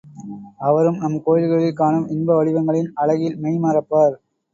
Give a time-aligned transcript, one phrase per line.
[0.59, 4.15] அவரும் நம் கோவில்களில் காணும் இன்பவடிவங்களின் அழகில் மெய் மறப்பார்.